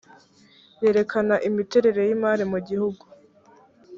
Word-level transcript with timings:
yerekana 0.81 1.35
imiterere 1.47 2.01
y’imari 2.07 2.43
mu 2.51 2.59
gihugu 2.67 3.03